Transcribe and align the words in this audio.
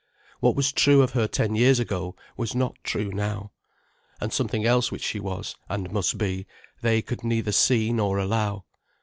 What 0.39 0.55
was 0.55 0.71
true 0.71 1.03
of 1.03 1.11
her 1.11 1.27
ten 1.27 1.53
years 1.53 1.79
ago 1.79 2.15
was 2.35 2.55
not 2.55 2.75
true 2.83 3.11
now. 3.11 3.51
And 4.19 4.33
something 4.33 4.65
else 4.65 4.91
which 4.91 5.03
she 5.03 5.19
was, 5.19 5.55
and 5.69 5.91
must 5.91 6.17
be, 6.17 6.47
they 6.81 7.03
could 7.03 7.23
neither 7.23 7.51
see 7.51 7.93
nor 7.93 8.17
allow. 8.17 8.63